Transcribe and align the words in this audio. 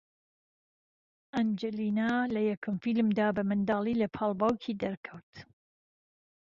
ئەنجڵینا 1.35 2.09
لەیەکەم 2.35 2.75
فیلمیدا 2.83 3.27
بە 3.35 3.43
منداڵی 3.49 3.99
لەپاڵ 4.01 4.31
باوکی 4.39 4.79
دەرکەوت 4.83 5.31